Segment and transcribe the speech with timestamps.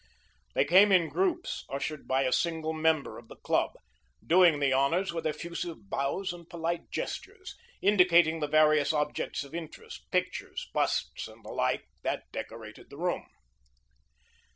[0.55, 3.73] They came in groups, ushered by a single member of the club,
[4.25, 10.09] doing the honours with effusive bows and polite gestures, indicating the various objects of interest,
[10.09, 13.27] pictures, busts, and the like, that decorated the room.